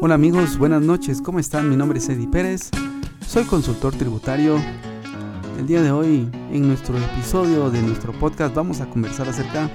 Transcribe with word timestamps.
Hola 0.00 0.14
amigos, 0.14 0.58
buenas 0.58 0.82
noches, 0.82 1.22
¿cómo 1.22 1.38
están? 1.38 1.68
Mi 1.68 1.76
nombre 1.76 1.98
es 1.98 2.08
Eddie 2.08 2.26
Pérez, 2.26 2.70
soy 3.26 3.44
consultor 3.44 3.94
tributario. 3.94 4.60
El 5.58 5.66
día 5.66 5.82
de 5.82 5.92
hoy, 5.92 6.28
en 6.50 6.66
nuestro 6.66 6.96
episodio 6.98 7.70
de 7.70 7.82
nuestro 7.82 8.12
podcast, 8.12 8.54
vamos 8.54 8.80
a 8.80 8.86
conversar 8.86 9.28
acerca 9.28 9.70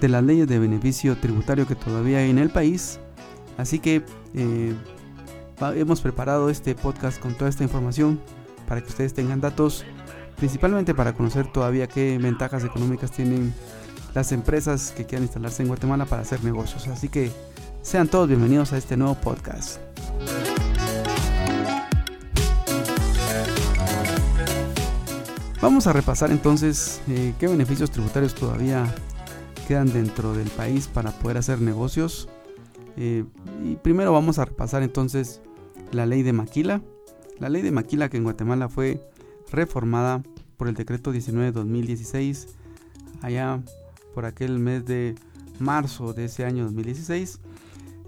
de 0.00 0.08
las 0.08 0.22
leyes 0.22 0.46
de 0.46 0.58
beneficio 0.58 1.16
tributario 1.16 1.66
que 1.66 1.74
todavía 1.74 2.18
hay 2.18 2.30
en 2.30 2.38
el 2.38 2.50
país. 2.50 3.00
Así 3.56 3.80
que 3.80 4.04
eh, 4.34 4.74
hemos 5.74 6.00
preparado 6.02 6.50
este 6.50 6.74
podcast 6.74 7.20
con 7.20 7.34
toda 7.34 7.50
esta 7.50 7.64
información 7.64 8.20
para 8.68 8.80
que 8.80 8.88
ustedes 8.88 9.12
tengan 9.14 9.40
datos, 9.40 9.84
principalmente 10.36 10.94
para 10.94 11.12
conocer 11.12 11.50
todavía 11.50 11.86
qué 11.86 12.18
ventajas 12.18 12.64
económicas 12.64 13.10
tienen 13.10 13.54
las 14.14 14.32
empresas 14.32 14.92
que 14.96 15.04
quieran 15.04 15.24
instalarse 15.24 15.62
en 15.62 15.68
Guatemala 15.68 16.04
para 16.04 16.22
hacer 16.22 16.42
negocios. 16.44 16.86
Así 16.88 17.08
que 17.08 17.30
sean 17.82 18.08
todos 18.08 18.28
bienvenidos 18.28 18.72
a 18.72 18.78
este 18.78 18.96
nuevo 18.96 19.14
podcast. 19.14 19.80
Vamos 25.60 25.86
a 25.86 25.92
repasar 25.94 26.30
entonces 26.30 27.00
eh, 27.08 27.32
qué 27.38 27.48
beneficios 27.48 27.90
tributarios 27.90 28.34
todavía 28.34 28.84
quedan 29.66 29.90
dentro 29.92 30.34
del 30.34 30.48
país 30.50 30.88
para 30.88 31.10
poder 31.10 31.38
hacer 31.38 31.60
negocios. 31.60 32.28
Eh, 32.96 33.24
y 33.64 33.76
primero 33.76 34.12
vamos 34.12 34.38
a 34.38 34.44
repasar 34.44 34.82
entonces 34.82 35.40
la 35.90 36.06
ley 36.06 36.22
de 36.22 36.34
Maquila. 36.34 36.82
La 37.38 37.48
ley 37.48 37.62
de 37.62 37.72
Maquila 37.72 38.10
que 38.10 38.18
en 38.18 38.24
Guatemala 38.24 38.68
fue 38.68 39.00
reformada 39.50 40.22
por 40.56 40.68
el 40.68 40.74
decreto 40.74 41.12
19-2016 41.12 42.48
allá 43.22 43.60
por 44.14 44.24
aquel 44.26 44.58
mes 44.58 44.84
de 44.84 45.14
marzo 45.58 46.12
de 46.12 46.26
ese 46.26 46.44
año 46.44 46.64
2016. 46.64 47.40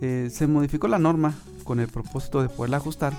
Eh, 0.00 0.28
se 0.30 0.47
modificó 0.47 0.88
la 0.88 0.98
norma 0.98 1.34
con 1.64 1.80
el 1.80 1.88
propósito 1.88 2.42
de 2.42 2.48
poderla 2.48 2.77
ajustar, 2.77 3.14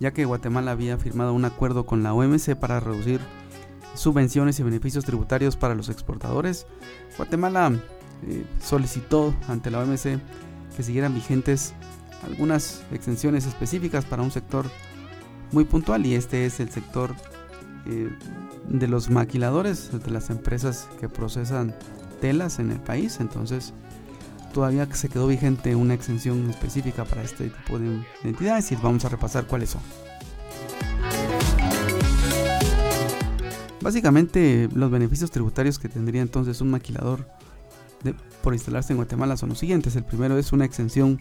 ya 0.00 0.12
que 0.12 0.24
Guatemala 0.24 0.72
había 0.72 0.98
firmado 0.98 1.32
un 1.32 1.44
acuerdo 1.44 1.86
con 1.86 2.02
la 2.02 2.14
OMC 2.14 2.54
para 2.56 2.78
reducir 2.78 3.20
subvenciones 3.94 4.60
y 4.60 4.62
beneficios 4.62 5.04
tributarios 5.04 5.56
para 5.56 5.74
los 5.74 5.88
exportadores. 5.88 6.66
Guatemala 7.16 7.72
eh, 8.26 8.44
solicitó 8.62 9.34
ante 9.48 9.70
la 9.70 9.80
OMC 9.80 10.20
que 10.76 10.82
siguieran 10.82 11.14
vigentes 11.14 11.74
algunas 12.24 12.82
exenciones 12.92 13.46
específicas 13.46 14.04
para 14.04 14.22
un 14.22 14.30
sector 14.30 14.66
muy 15.52 15.64
puntual 15.64 16.06
y 16.06 16.14
este 16.14 16.46
es 16.46 16.60
el 16.60 16.70
sector 16.70 17.14
eh, 17.86 18.10
de 18.68 18.88
los 18.88 19.10
maquiladores, 19.10 19.90
de 19.92 20.10
las 20.10 20.30
empresas 20.30 20.88
que 21.00 21.08
procesan 21.08 21.74
telas 22.20 22.58
en 22.58 22.70
el 22.70 22.80
país. 22.80 23.20
Entonces 23.20 23.72
todavía 24.52 24.86
se 24.92 25.08
quedó 25.08 25.26
vigente 25.26 25.74
una 25.74 25.94
exención 25.94 26.48
específica 26.50 27.04
para 27.04 27.22
este 27.22 27.50
tipo 27.50 27.78
de 27.78 28.02
entidades 28.24 28.70
y 28.72 28.76
vamos 28.76 29.04
a 29.04 29.08
repasar 29.08 29.46
cuáles 29.46 29.70
son. 29.70 29.82
Básicamente 33.80 34.68
los 34.74 34.90
beneficios 34.90 35.30
tributarios 35.30 35.78
que 35.78 35.88
tendría 35.88 36.20
entonces 36.20 36.60
un 36.60 36.70
maquilador 36.70 37.26
por 38.42 38.54
instalarse 38.54 38.92
en 38.92 38.98
Guatemala 38.98 39.36
son 39.36 39.50
los 39.50 39.58
siguientes. 39.58 39.96
El 39.96 40.04
primero 40.04 40.38
es 40.38 40.52
una 40.52 40.64
exención 40.64 41.20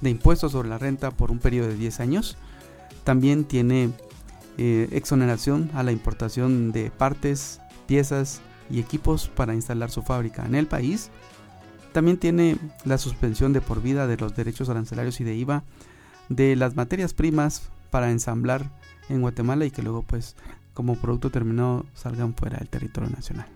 de 0.00 0.10
impuestos 0.10 0.52
sobre 0.52 0.68
la 0.68 0.78
renta 0.78 1.10
por 1.10 1.30
un 1.30 1.38
periodo 1.38 1.68
de 1.68 1.76
10 1.76 2.00
años. 2.00 2.36
También 3.08 3.44
tiene 3.44 3.90
eh, 4.58 4.86
exoneración 4.92 5.70
a 5.72 5.82
la 5.82 5.92
importación 5.92 6.72
de 6.72 6.90
partes, 6.90 7.58
piezas 7.86 8.42
y 8.68 8.80
equipos 8.80 9.28
para 9.28 9.54
instalar 9.54 9.90
su 9.90 10.02
fábrica 10.02 10.44
en 10.44 10.54
el 10.54 10.66
país. 10.66 11.08
También 11.94 12.18
tiene 12.18 12.58
la 12.84 12.98
suspensión 12.98 13.54
de 13.54 13.62
por 13.62 13.80
vida 13.80 14.06
de 14.06 14.18
los 14.18 14.36
derechos 14.36 14.68
arancelarios 14.68 15.22
y 15.22 15.24
de 15.24 15.34
IVA 15.36 15.64
de 16.28 16.54
las 16.54 16.76
materias 16.76 17.14
primas 17.14 17.62
para 17.90 18.10
ensamblar 18.10 18.70
en 19.08 19.22
Guatemala 19.22 19.64
y 19.64 19.70
que 19.70 19.82
luego 19.82 20.02
pues 20.02 20.36
como 20.74 20.94
producto 20.96 21.30
terminado 21.30 21.86
salgan 21.94 22.34
fuera 22.34 22.58
del 22.58 22.68
territorio 22.68 23.08
nacional. 23.08 23.46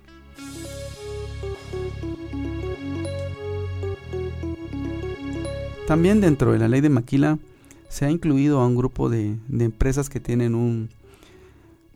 También 5.86 6.22
dentro 6.22 6.52
de 6.52 6.58
la 6.58 6.68
ley 6.68 6.80
de 6.80 6.88
Maquila 6.88 7.38
se 7.92 8.06
ha 8.06 8.10
incluido 8.10 8.58
a 8.58 8.66
un 8.66 8.75
grupo 8.75 9.10
de, 9.10 9.36
empresas 9.50 10.08
que 10.08 10.19
tienen 10.19 10.54
un, 10.54 10.88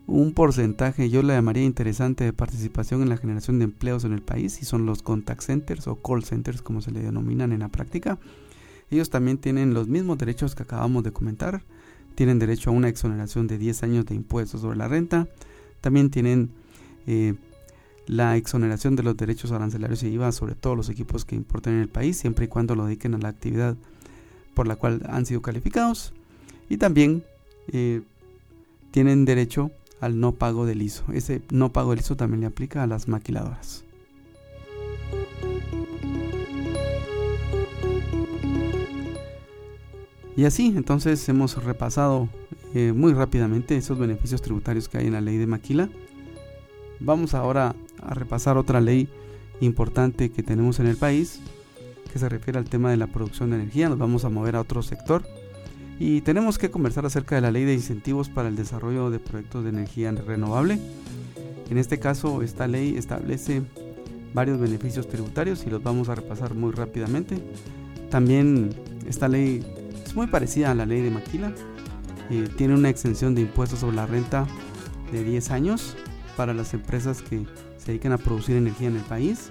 un 0.07 0.34
porcentaje, 0.34 1.09
yo 1.09 1.23
le 1.23 1.33
llamaría 1.33 1.65
interesante, 1.65 2.23
de 2.23 2.34
participación 2.34 3.01
en 3.01 3.09
la 3.09 3.17
generación 3.17 3.59
de 3.59 3.65
empleos 3.65 4.05
en 4.05 4.12
el 4.12 4.21
país, 4.21 4.61
y 4.61 4.67
son 4.67 4.84
los 4.84 5.01
contact 5.01 5.41
centers 5.41 5.87
o 5.87 5.97
call 5.97 6.23
centers, 6.23 6.61
como 6.61 6.83
se 6.83 6.91
le 6.91 7.01
denominan 7.01 7.51
en 7.53 7.61
la 7.61 7.69
práctica. 7.69 8.19
Ellos 8.91 9.09
también 9.09 9.39
tienen 9.39 9.73
los 9.73 9.89
mismos 9.89 10.19
derechos 10.19 10.55
que 10.55 10.65
acabamos 10.65 11.03
de 11.03 11.12
comentar. 11.12 11.62
Tienen 12.15 12.39
derecho 12.39 12.69
a 12.69 12.75
una 12.75 12.91
exoneración 12.91 13.47
de 13.47 13.57
10 13.57 13.83
años 13.84 14.05
de 14.05 14.15
impuestos 14.15 14.61
sobre 14.61 14.77
la 14.77 14.89
renta. 14.89 15.28
También 15.81 16.11
tienen 16.11 16.51
eh, 17.07 17.37
la 18.07 18.37
exoneración 18.37 18.97
de 18.97 19.03
los 19.03 19.17
derechos 19.17 19.51
arancelarios 19.51 20.03
y 20.03 20.09
IVA 20.09 20.31
sobre 20.33 20.57
todos 20.57 20.77
los 20.77 20.91
equipos 20.91 21.25
que 21.25 21.37
importen 21.37 21.73
en 21.73 21.81
el 21.81 21.89
país, 21.89 22.19
siempre 22.19 22.45
y 22.45 22.49
cuando 22.49 22.75
lo 22.75 22.84
dediquen 22.84 23.15
a 23.15 23.19
la 23.19 23.28
actividad 23.28 23.77
por 24.56 24.67
la 24.67 24.77
cual 24.77 25.03
han 25.09 25.27
sido 25.27 25.43
calificados. 25.43 26.15
Y 26.71 26.78
también 26.78 27.22
eh, 27.69 28.00
tienen 28.91 29.27
derecho 29.27 29.71
al 30.00 30.19
no 30.19 30.33
pago 30.33 30.65
del 30.65 30.81
ISO. 30.81 31.05
Ese 31.12 31.43
no 31.50 31.72
pago 31.72 31.91
del 31.91 32.00
ISO 32.00 32.17
también 32.17 32.41
le 32.41 32.47
aplica 32.47 32.83
a 32.83 32.87
las 32.87 33.06
maquiladoras. 33.06 33.84
Y 40.37 40.45
así, 40.45 40.72
entonces 40.75 41.28
hemos 41.28 41.62
repasado 41.62 42.31
eh, 42.75 42.93
muy 42.93 43.12
rápidamente 43.12 43.77
esos 43.77 43.99
beneficios 43.99 44.41
tributarios 44.41 44.89
que 44.89 44.99
hay 44.99 45.06
en 45.06 45.12
la 45.12 45.21
ley 45.21 45.37
de 45.37 45.47
maquila. 45.47 45.91
Vamos 46.99 47.34
ahora 47.34 47.77
a 48.00 48.15
repasar 48.15 48.56
otra 48.56 48.81
ley 48.81 49.09
importante 49.61 50.31
que 50.31 50.43
tenemos 50.43 50.81
en 50.81 50.87
el 50.87 50.97
país, 50.97 51.41
que 52.16 52.21
se 52.21 52.31
refiere 52.31 52.59
al 52.59 52.65
tema 52.65 52.91
de 52.91 52.97
la 52.97 53.09
producción 53.09 53.50
de 53.50 53.56
energía. 53.56 53.91
Nos 53.91 53.99
vamos 53.99 54.25
a 54.25 54.31
mover 54.31 54.56
a 54.56 54.62
otro 54.62 54.81
sector 54.81 55.22
y 55.99 56.22
tenemos 56.22 56.56
que 56.56 56.71
conversar 56.71 57.04
acerca 57.04 57.34
de 57.34 57.43
la 57.43 57.50
ley 57.50 57.65
de 57.65 57.75
incentivos 57.75 58.31
para 58.31 58.49
el 58.49 58.56
desarrollo 58.56 59.10
de 59.10 59.19
proyectos 59.19 59.65
de 59.65 59.69
energía 59.69 60.12
renovable. 60.12 60.78
En 61.69 61.77
este 61.77 61.99
caso, 61.99 62.41
esta 62.41 62.66
ley 62.69 62.97
establece 62.97 63.60
varios 64.32 64.59
beneficios 64.59 65.09
tributarios 65.09 65.66
y 65.66 65.71
los 65.71 65.82
vamos 65.82 66.09
a 66.09 66.15
repasar 66.15 66.54
muy 66.54 66.72
rápidamente. 66.72 67.37
También 68.09 68.71
esta 69.06 69.28
ley 69.28 69.62
es 70.03 70.16
muy 70.16 70.27
parecida 70.27 70.71
a 70.71 70.75
la 70.75 70.87
ley 70.87 71.03
de 71.03 71.10
Maquila. 71.10 71.53
Eh, 72.31 72.48
tiene 72.56 72.72
una 72.72 72.88
exención 72.88 73.34
de 73.34 73.43
impuestos 73.43 73.81
sobre 73.81 73.97
la 73.97 74.06
renta 74.06 74.47
de 75.12 75.22
10 75.22 75.50
años 75.50 75.98
para 76.34 76.54
las 76.54 76.72
empresas 76.72 77.21
que 77.21 77.44
se 77.77 77.88
dedican 77.88 78.12
a 78.12 78.19
producir 78.19 78.56
energía 78.56 78.88
en 78.88 78.97
el 78.97 79.03
país. 79.03 79.50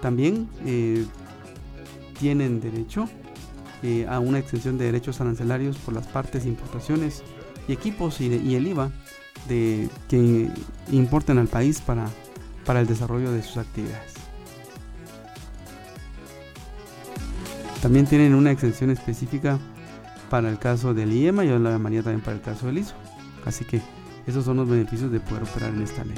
También 0.00 0.48
eh, 0.64 1.04
tienen 2.18 2.60
derecho 2.60 3.08
eh, 3.82 4.06
a 4.08 4.20
una 4.20 4.38
extensión 4.38 4.78
de 4.78 4.86
derechos 4.86 5.20
arancelarios 5.20 5.76
por 5.78 5.94
las 5.94 6.06
partes, 6.06 6.46
importaciones 6.46 7.22
y 7.68 7.72
equipos 7.72 8.20
y, 8.20 8.54
el 8.54 8.66
IVA 8.66 8.90
de, 9.48 9.88
que 10.08 10.50
importen 10.90 11.38
al 11.38 11.48
país 11.48 11.80
para, 11.80 12.06
para 12.64 12.80
el 12.80 12.86
desarrollo 12.86 13.32
de 13.32 13.42
sus 13.42 13.58
actividades. 13.58 14.14
También 17.82 18.06
tienen 18.06 18.34
una 18.34 18.50
exención 18.50 18.90
específica 18.90 19.58
para 20.30 20.48
el 20.48 20.58
caso 20.58 20.94
del 20.94 21.12
IEMA 21.12 21.44
y 21.44 21.48
yo 21.48 21.58
la 21.58 21.70
llamaría 21.70 22.02
también 22.02 22.22
para 22.22 22.36
el 22.36 22.42
caso 22.42 22.66
del 22.66 22.78
ISO. 22.78 22.94
Así 23.44 23.64
que 23.64 23.80
esos 24.26 24.44
son 24.44 24.56
los 24.56 24.68
beneficios 24.68 25.12
de 25.12 25.20
poder 25.20 25.44
operar 25.44 25.72
en 25.72 25.82
esta 25.82 26.04
ley. 26.04 26.16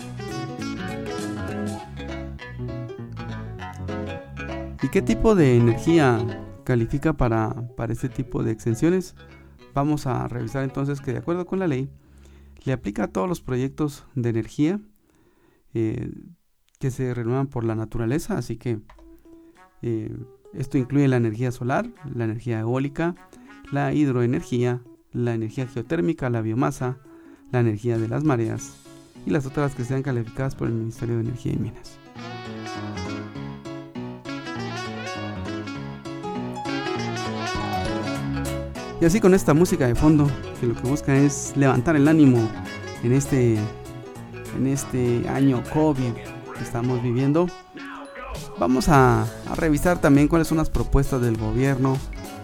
¿Y 4.80 4.88
qué 4.88 5.02
tipo 5.02 5.34
de 5.34 5.56
energía 5.56 6.24
califica 6.64 7.12
para, 7.12 7.68
para 7.76 7.92
este 7.92 8.08
tipo 8.08 8.44
de 8.44 8.52
exenciones? 8.52 9.16
Vamos 9.74 10.06
a 10.06 10.28
revisar 10.28 10.62
entonces 10.62 11.00
que 11.00 11.12
de 11.12 11.18
acuerdo 11.18 11.46
con 11.46 11.58
la 11.58 11.66
ley, 11.66 11.88
le 12.64 12.72
aplica 12.72 13.04
a 13.04 13.08
todos 13.08 13.28
los 13.28 13.40
proyectos 13.40 14.04
de 14.14 14.30
energía 14.30 14.80
eh, 15.74 16.10
que 16.78 16.90
se 16.92 17.12
renuevan 17.12 17.48
por 17.48 17.64
la 17.64 17.74
naturaleza, 17.74 18.38
así 18.38 18.56
que 18.56 18.80
eh, 19.82 20.16
esto 20.54 20.78
incluye 20.78 21.08
la 21.08 21.16
energía 21.16 21.50
solar, 21.50 21.90
la 22.14 22.24
energía 22.24 22.60
eólica, 22.60 23.16
la 23.72 23.92
hidroenergía, 23.92 24.80
la 25.12 25.34
energía 25.34 25.66
geotérmica, 25.66 26.30
la 26.30 26.40
biomasa, 26.40 26.98
la 27.50 27.60
energía 27.60 27.98
de 27.98 28.08
las 28.08 28.22
mareas 28.22 28.76
y 29.26 29.30
las 29.30 29.44
otras 29.44 29.74
que 29.74 29.84
sean 29.84 30.02
calificadas 30.02 30.54
por 30.54 30.68
el 30.68 30.74
Ministerio 30.74 31.16
de 31.16 31.22
Energía 31.22 31.52
y 31.52 31.58
Minas. 31.58 31.98
Y 39.00 39.04
así 39.04 39.20
con 39.20 39.32
esta 39.32 39.54
música 39.54 39.86
de 39.86 39.94
fondo, 39.94 40.28
que 40.60 40.66
lo 40.66 40.74
que 40.74 40.88
busca 40.88 41.16
es 41.16 41.52
levantar 41.56 41.94
el 41.94 42.08
ánimo 42.08 42.48
en 43.04 43.12
este, 43.12 43.56
en 44.56 44.66
este 44.66 45.28
año 45.28 45.62
COVID 45.72 46.12
que 46.56 46.64
estamos 46.64 47.00
viviendo, 47.00 47.46
vamos 48.58 48.88
a, 48.88 49.24
revisar 49.54 50.00
también 50.00 50.26
cuáles 50.26 50.48
son 50.48 50.58
las 50.58 50.68
propuestas 50.68 51.20
del 51.20 51.36
gobierno 51.36 51.96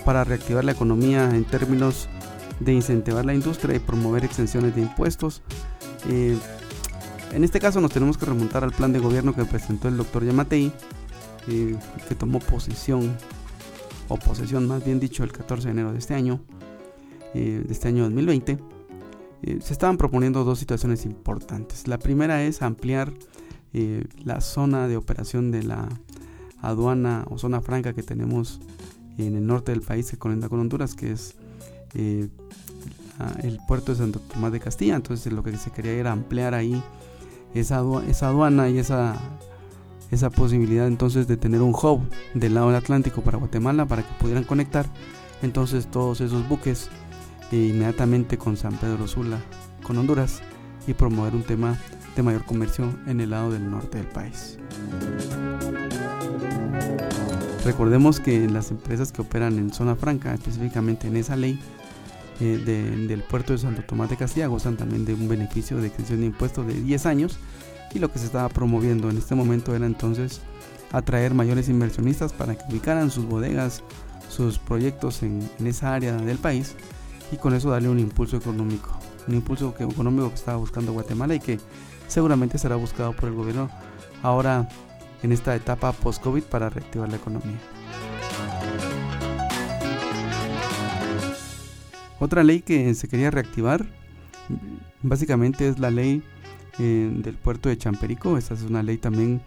para 0.05 0.23
reactivar 0.23 0.65
la 0.65 0.73
economía 0.73 1.25
en 1.31 1.45
términos 1.45 2.09
de 2.61 2.73
incentivar 2.73 3.25
la 3.25 3.35
industria 3.35 3.75
y 3.75 3.81
promover 3.81 4.25
exenciones 4.25 4.77
de 4.77 4.83
impuestos. 4.83 5.43
Eh, 6.09 6.39
en 7.33 7.43
este 7.43 7.59
caso 7.59 7.81
nos 7.81 7.91
tenemos 7.91 8.17
que 8.17 8.27
remontar 8.27 8.63
al 8.63 8.71
plan 8.71 8.93
de 8.93 9.01
gobierno 9.01 9.35
que 9.35 9.45
presentó 9.45 9.89
el 9.89 9.97
doctor 9.97 10.25
Yamatei, 10.25 10.73
eh, 11.49 11.77
que 12.09 12.15
tomó 12.15 12.39
posición, 12.39 13.17
o 14.09 14.17
posesión 14.17 14.67
más 14.69 14.85
bien 14.85 15.01
dicho, 15.01 15.25
el 15.25 15.33
14 15.33 15.67
de 15.67 15.73
enero 15.73 15.93
de 15.93 15.99
este 15.99 16.15
año, 16.15 16.41
eh, 17.35 17.63
de 17.67 17.73
este 17.73 17.89
año 17.89 18.05
2020. 18.05 18.59
se 19.61 19.73
estaban 19.73 19.97
proponiendo 19.97 20.45
dos 20.45 20.59
situaciones 20.59 21.05
importantes. 21.05 21.87
La 21.87 21.99
primera 21.99 22.43
es 22.45 22.63
ampliar 22.63 23.13
la 24.23 24.41
zona 24.41 24.87
de 24.87 24.97
operación 24.97 25.51
de 25.51 25.65
la 25.65 25.89
aduana 26.63 27.27
o 27.29 27.39
zona 27.39 27.61
franca 27.61 27.93
que 27.93 28.05
tenemos 28.05 28.61
en 29.19 29.35
el 29.37 29.45
norte 29.45 29.73
del 29.73 29.83
país 29.83 30.11
que 30.11 30.17
conecta 30.17 30.49
con 30.49 30.61
Honduras, 30.61 30.95
que 30.95 31.11
es 31.11 31.35
el 33.43 33.59
puerto 33.67 33.93
de 33.93 33.99
Santo 33.99 34.21
Tomás 34.21 34.53
de 34.53 34.61
Castilla. 34.61 34.97
Entonces 34.97 35.33
lo 35.33 35.43
que 35.43 35.57
se 35.57 35.71
quería 35.71 35.93
era 35.93 36.13
ampliar 36.13 36.55
ahí 36.55 36.83
esa, 37.55 37.83
esa 38.09 38.29
aduana 38.29 38.69
y 38.69 38.79
esa, 38.79 39.17
esa 40.15 40.31
posibilidad 40.31 40.87
entonces 40.87 41.27
de 41.27 41.37
tener 41.37 41.61
un 41.61 41.75
hub 41.75 42.01
del 42.33 42.55
lado 42.55 42.69
del 42.69 42.77
Atlántico 42.77 43.23
para 43.23 43.39
Guatemala 43.39 43.85
para 43.87 44.03
que 44.03 44.15
pudieran 44.19 44.45
conectar 44.45 44.87
entonces 45.43 45.91
todos 45.91 46.21
esos 46.21 46.49
buques 46.49 46.89
e 47.53 47.57
inmediatamente 47.57 48.39
con 48.39 48.57
San 48.57 48.77
Pedro 48.79 49.07
Sula, 49.07 49.39
con 49.83 49.99
Honduras 49.99 50.41
y 50.87 50.95
promover 50.95 51.35
un 51.35 51.43
tema 51.43 51.79
de 52.17 52.23
mayor 52.23 52.45
comercio 52.45 52.95
en 53.07 53.21
el 53.21 53.31
lado 53.31 53.51
del 53.51 53.71
norte 53.71 53.99
del 53.99 54.07
país. 54.07 54.59
Recordemos 57.65 58.21
que 58.21 58.49
las 58.49 58.71
empresas 58.71 59.11
que 59.11 59.23
operan 59.23 59.59
en 59.59 59.73
zona 59.73 59.97
franca, 59.97 60.35
específicamente 60.35 61.09
en 61.09 61.17
esa 61.17 61.35
ley, 61.37 61.59
eh, 62.41 62.59
del 63.09 63.23
puerto 63.23 63.53
de 63.53 63.59
Santo 63.59 63.83
Tomás 63.83 64.11
de 64.11 64.17
Castilla 64.17 64.49
gozan 64.49 64.77
también 64.77 65.05
de 65.05 65.15
un 65.15 65.29
beneficio 65.29 65.77
de 65.77 65.87
exención 65.87 66.21
de 66.21 66.27
impuestos 66.27 66.67
de 66.67 66.75
10 66.75 67.07
años 67.07 67.39
y 67.93 67.99
lo 67.99 68.11
que 68.11 68.19
se 68.19 68.27
estaba 68.27 68.49
promoviendo 68.49 69.11
en 69.11 69.17
este 69.17 69.35
momento 69.35 69.75
era 69.75 69.87
entonces 69.87 70.41
atraer 70.93 71.35
mayores 71.35 71.69
inversionistas 71.69 72.33
para 72.33 72.55
que 72.55 72.65
ubicaran 72.71 73.11
sus 73.11 73.27
bodegas, 73.27 73.83
sus 74.29 74.59
proyectos 74.59 75.23
en, 75.23 75.49
esa 75.65 75.95
área 75.95 76.13
del 76.13 76.39
país 76.39 76.75
y 77.33 77.37
con 77.37 77.55
eso 77.55 77.71
darle 77.71 77.89
un 77.89 77.99
impulso 77.99 78.37
económico, 78.37 78.91
un 79.27 79.35
impulso 79.35 79.75
económico 79.79 80.29
que 80.29 80.37
estaba 80.37 80.59
buscando 80.59 80.93
Guatemala 80.93 81.35
y 81.35 81.41
que 81.41 81.59
seguramente 82.09 82.59
será 82.59 82.77
buscado 82.77 83.13
por 83.13 83.29
el 83.29 83.35
gobierno 83.35 83.71
ahora 84.23 84.69
en 85.23 85.33
esta 85.33 85.55
etapa 85.57 85.93
post-COVID 85.93 86.45
para 86.45 86.71
reactivar 86.71 87.09
la 87.09 87.17
economía. 87.17 87.59
Otra 92.21 92.43
ley 92.43 92.61
que 92.61 92.95
se 92.95 93.09
quería 93.09 93.31
reactivar 93.31 93.85
básicamente 95.03 95.69
es 95.69 95.79
la 95.79 95.91
ley 95.91 96.23
eh, 96.79 97.11
del 97.13 97.35
puerto 97.35 97.69
de 97.69 97.79
Champerico. 97.79 98.37
Esta 98.37 98.55
es 98.55 98.63
una 98.63 98.83
ley 98.83 98.99
también 98.99 99.41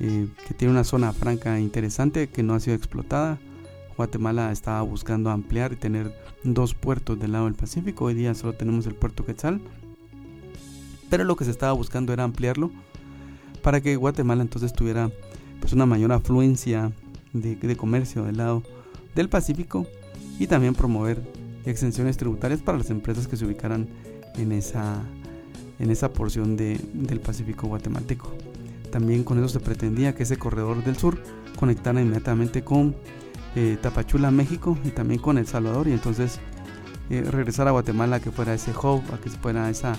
eh, 0.00 0.28
que 0.46 0.54
tiene 0.54 0.72
una 0.72 0.84
zona 0.84 1.12
franca 1.12 1.58
interesante 1.58 2.28
que 2.28 2.42
no 2.42 2.54
ha 2.54 2.60
sido 2.60 2.76
explotada. 2.76 3.38
Guatemala 3.96 4.52
estaba 4.52 4.82
buscando 4.82 5.30
ampliar 5.30 5.72
y 5.72 5.76
tener 5.76 6.14
dos 6.44 6.74
puertos 6.74 7.18
del 7.18 7.32
lado 7.32 7.46
del 7.46 7.54
Pacífico. 7.54 8.04
Hoy 8.04 8.14
día 8.14 8.34
solo 8.34 8.52
tenemos 8.52 8.86
el 8.86 8.94
puerto 8.94 9.24
Quetzal. 9.24 9.60
Pero 11.10 11.24
lo 11.24 11.36
que 11.36 11.44
se 11.44 11.50
estaba 11.50 11.72
buscando 11.72 12.12
era 12.12 12.24
ampliarlo 12.24 12.70
para 13.62 13.80
que 13.80 13.96
Guatemala 13.96 14.42
entonces 14.42 14.72
tuviera 14.72 15.10
pues 15.60 15.72
una 15.72 15.86
mayor 15.86 16.12
afluencia 16.12 16.92
de, 17.32 17.76
comercio 17.76 18.24
del 18.24 18.36
lado 18.36 18.62
del 19.14 19.28
Pacífico 19.28 19.86
y 20.38 20.46
también 20.46 20.74
promover 20.74 21.20
exenciones 21.64 22.16
tributarias 22.16 22.60
para 22.60 22.78
las 22.78 22.90
empresas 22.90 23.26
que 23.26 23.36
se 23.36 23.44
ubicaran 23.44 23.88
en 24.36 24.52
esa, 24.52 25.02
en 25.78 25.90
esa 25.90 26.12
porción 26.12 26.56
del 26.56 27.20
Pacífico 27.20 27.68
guatemalteco. 27.68 28.32
También 28.90 29.24
con 29.24 29.38
eso 29.38 29.48
se 29.48 29.60
pretendía 29.60 30.14
que 30.14 30.22
ese 30.22 30.38
corredor 30.38 30.82
del 30.82 30.96
sur 30.96 31.18
conectara 31.56 32.00
inmediatamente 32.00 32.62
con 32.64 32.96
eh, 33.54 33.76
Tapachula, 33.80 34.30
México 34.30 34.78
y 34.84 34.90
también 34.90 35.20
con 35.20 35.38
El 35.38 35.46
Salvador 35.46 35.88
y 35.88 35.92
entonces 35.92 36.40
eh, 37.10 37.22
regresar 37.22 37.68
a 37.68 37.72
Guatemala 37.72 38.20
que 38.20 38.30
fuera 38.30 38.54
ese 38.54 38.72
hub, 38.72 39.02
a 39.12 39.18
que 39.18 39.30
fuera 39.30 39.68
esa 39.68 39.96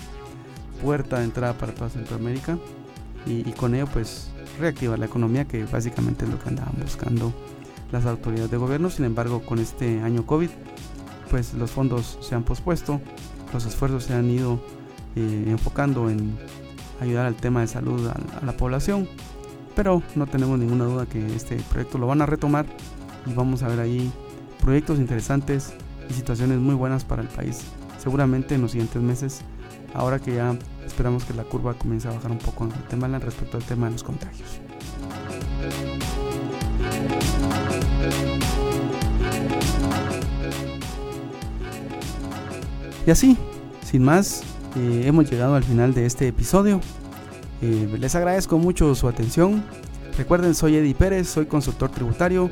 puerta 0.82 1.18
de 1.18 1.24
entrada 1.24 1.54
para 1.54 1.74
toda 1.74 1.90
Centroamérica 1.90 2.58
y, 3.26 3.48
y 3.48 3.52
con 3.52 3.74
ello 3.74 3.86
pues 3.92 4.30
reactivar 4.58 4.98
la 4.98 5.06
economía 5.06 5.46
que 5.46 5.64
básicamente 5.64 6.24
es 6.24 6.30
lo 6.30 6.38
que 6.38 6.48
andaban 6.48 6.74
buscando 6.80 7.32
las 7.92 8.06
autoridades 8.06 8.50
de 8.50 8.56
gobierno. 8.56 8.90
Sin 8.90 9.04
embargo, 9.04 9.42
con 9.42 9.58
este 9.58 10.00
año 10.00 10.26
COVID 10.26 10.50
pues 11.30 11.54
los 11.54 11.70
fondos 11.70 12.18
se 12.20 12.34
han 12.34 12.42
pospuesto, 12.42 13.00
los 13.52 13.64
esfuerzos 13.64 14.04
se 14.04 14.14
han 14.14 14.28
ido 14.28 14.60
eh, 15.16 15.44
enfocando 15.48 16.08
en 16.10 16.36
ayudar 17.00 17.26
al 17.26 17.34
tema 17.34 17.60
de 17.60 17.66
salud 17.66 18.08
a, 18.08 18.44
la 18.44 18.52
población, 18.56 19.08
pero 19.74 20.02
no 20.14 20.26
tenemos 20.26 20.58
ninguna 20.58 20.84
duda 20.84 21.06
que 21.06 21.34
este 21.34 21.56
proyecto 21.70 21.98
lo 21.98 22.06
van 22.06 22.22
a 22.22 22.26
retomar 22.26 22.66
y 23.26 23.32
vamos 23.32 23.62
a 23.62 23.68
ver 23.68 23.80
ahí 23.80 24.10
proyectos 24.60 24.98
interesantes 24.98 25.72
y 26.08 26.14
situaciones 26.14 26.58
muy 26.58 26.74
buenas 26.74 27.04
para 27.04 27.22
el 27.22 27.28
país. 27.28 27.62
Seguramente 27.98 28.54
en 28.54 28.62
los 28.62 28.72
siguientes 28.72 29.02
meses, 29.02 29.40
ahora 29.94 30.18
que 30.18 30.34
ya 30.34 30.56
esperamos 30.86 31.24
que 31.24 31.34
la 31.34 31.44
curva 31.44 31.74
comience 31.74 32.08
a 32.08 32.12
bajar 32.12 32.30
un 32.30 32.38
poco 32.38 32.64
en 32.64 32.70
Guatemala 32.70 33.18
respecto 33.18 33.56
al 33.56 33.64
tema 33.64 33.86
de 33.86 33.92
los 33.92 34.02
contagios. 34.02 34.60
Y 43.06 43.10
así, 43.10 43.36
sin 43.84 44.04
más, 44.04 44.42
eh, 44.76 45.02
hemos 45.06 45.30
llegado 45.30 45.54
al 45.54 45.64
final 45.64 45.94
de 45.94 46.06
este 46.06 46.28
episodio. 46.28 46.80
Eh, 47.62 47.88
les 47.98 48.14
agradezco 48.14 48.58
mucho 48.58 48.94
su 48.94 49.08
atención. 49.08 49.62
Recuerden, 50.16 50.54
soy 50.54 50.76
Eddie 50.76 50.94
Pérez, 50.94 51.28
soy 51.28 51.46
consultor 51.46 51.90
tributario. 51.90 52.50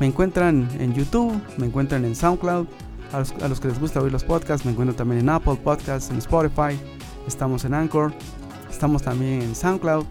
Me 0.00 0.06
encuentran 0.06 0.68
en 0.78 0.94
YouTube, 0.94 1.40
me 1.56 1.66
encuentran 1.66 2.04
en 2.04 2.14
SoundCloud. 2.14 2.66
A 3.12 3.48
los, 3.48 3.60
que 3.60 3.68
les 3.68 3.78
gusta 3.78 4.00
oír 4.00 4.12
los 4.12 4.24
podcasts, 4.24 4.66
me 4.66 4.72
encuentro 4.72 4.94
también 4.94 5.20
en 5.20 5.28
Apple 5.28 5.56
Podcasts, 5.62 6.10
en 6.10 6.18
Spotify. 6.18 6.78
Estamos 7.26 7.64
en 7.64 7.74
Anchor. 7.74 8.12
Estamos 8.70 9.02
también 9.02 9.42
en 9.42 9.54
SoundCloud. 9.54 10.04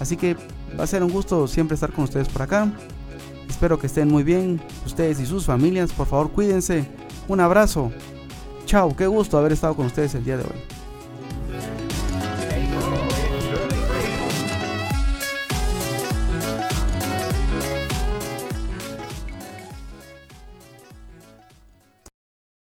Así 0.00 0.16
que 0.16 0.36
va 0.78 0.84
a 0.84 0.86
ser 0.86 1.02
un 1.02 1.10
gusto 1.10 1.46
siempre 1.46 1.74
estar 1.74 1.92
con 1.92 2.04
ustedes 2.04 2.28
por 2.28 2.42
acá. 2.42 2.72
Espero 3.48 3.78
que 3.78 3.86
estén 3.86 4.08
muy 4.08 4.24
bien, 4.24 4.60
ustedes 4.84 5.20
y 5.20 5.26
sus 5.26 5.46
familias. 5.46 5.92
Por 5.92 6.06
favor, 6.06 6.30
cuídense. 6.30 6.86
Un 7.28 7.40
abrazo. 7.40 7.92
Chao, 8.66 8.94
qué 8.96 9.06
gusto 9.06 9.38
haber 9.38 9.52
estado 9.52 9.74
con 9.76 9.86
ustedes 9.86 10.14
el 10.14 10.24
día 10.24 10.36
de 10.36 10.44
hoy. 10.44 10.73